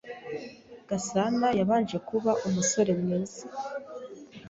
Gasana 0.89 1.47
yabanje 1.59 1.97
kuba 2.09 2.31
umusore 2.47 2.91
mwiza. 3.01 3.43